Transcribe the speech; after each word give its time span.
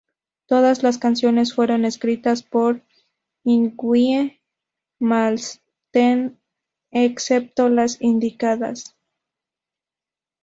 Todas 0.47 0.81
las 0.81 0.97
canciones 0.97 1.53
fueron 1.53 1.85
escritas 1.85 2.41
por 2.41 2.81
Yngwie 3.45 4.41
Malmsteen 4.97 6.39
excepto 6.89 7.69
las 7.69 8.01
indicadas. 8.01 8.97